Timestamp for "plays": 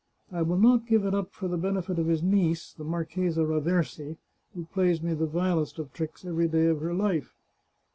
4.65-4.99